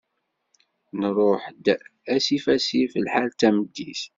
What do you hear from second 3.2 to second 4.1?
d tameddit.